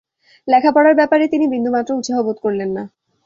লেখা 0.47 0.71
পড়ার 0.71 0.95
ব্যাপারে 0.95 1.25
তিনি 1.27 1.45
বিন্দুমাত্র 1.47 1.97
উৎসাহ 1.97 2.17
বোধ 2.25 2.37
করলেন 2.41 2.69
না। 2.77 2.83